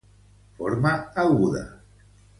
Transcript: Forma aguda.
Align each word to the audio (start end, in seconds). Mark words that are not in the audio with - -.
Forma 0.61 0.93
aguda. 1.25 1.63